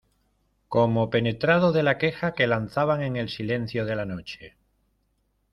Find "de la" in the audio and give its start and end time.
1.73-1.99, 3.85-4.03